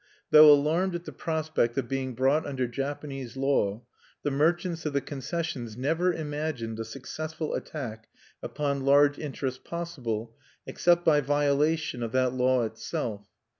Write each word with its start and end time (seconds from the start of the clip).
Though 0.31 0.51
alarmed 0.51 0.95
at 0.95 1.05
the 1.05 1.11
prospect 1.11 1.77
of 1.77 1.87
being 1.87 2.15
brought 2.15 2.43
under 2.43 2.65
Japanese 2.67 3.37
law, 3.37 3.83
the 4.23 4.31
merchants 4.31 4.83
of 4.83 4.93
the 4.93 4.99
concessions 4.99 5.77
never 5.77 6.11
imagined 6.11 6.79
a 6.79 6.85
successful 6.85 7.53
attack 7.53 8.07
upon 8.41 8.81
large 8.83 9.19
interests 9.19 9.61
possible, 9.63 10.35
except 10.65 11.05
by 11.05 11.21
violation 11.21 12.01
of 12.01 12.13
that 12.13 12.33
law 12.33 12.63
itself. 12.63 13.27